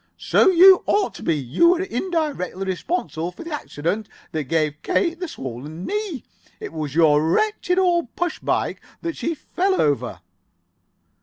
[0.17, 1.35] "So you ought to be.
[1.37, 6.23] You were indirectly responsible for the accident that gave Kate the swollen knee.
[6.59, 10.21] It was your wretched old push bike that she fell over."